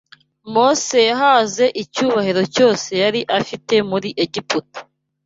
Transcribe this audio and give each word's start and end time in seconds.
Mose 0.53 0.97
yahaze 1.09 1.65
icyubahiro 1.83 2.41
cyose 2.55 2.89
yari 3.03 3.21
afite 3.39 3.75
muri 3.89 4.09
Egiputa 4.23 4.79